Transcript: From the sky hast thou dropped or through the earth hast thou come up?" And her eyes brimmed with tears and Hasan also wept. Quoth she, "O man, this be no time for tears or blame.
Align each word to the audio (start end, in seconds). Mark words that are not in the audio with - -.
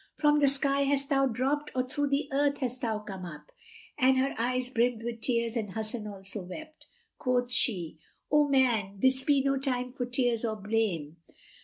From 0.17 0.39
the 0.39 0.47
sky 0.47 0.85
hast 0.85 1.09
thou 1.11 1.27
dropped 1.27 1.69
or 1.75 1.87
through 1.87 2.07
the 2.09 2.27
earth 2.31 2.57
hast 2.57 2.81
thou 2.81 2.97
come 2.97 3.23
up?" 3.23 3.51
And 3.99 4.17
her 4.17 4.33
eyes 4.35 4.67
brimmed 4.71 5.03
with 5.03 5.21
tears 5.21 5.55
and 5.55 5.73
Hasan 5.75 6.07
also 6.07 6.43
wept. 6.47 6.87
Quoth 7.19 7.51
she, 7.51 7.99
"O 8.31 8.47
man, 8.47 8.97
this 8.99 9.23
be 9.23 9.43
no 9.43 9.59
time 9.59 9.93
for 9.93 10.07
tears 10.07 10.43
or 10.43 10.55
blame. 10.55 11.17